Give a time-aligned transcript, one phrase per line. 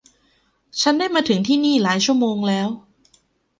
[0.81, 2.69] ฉันได้มาถึงที่นี่หลายชั่วโมงแล้ว